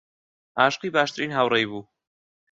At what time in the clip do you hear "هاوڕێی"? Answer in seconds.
1.37-1.65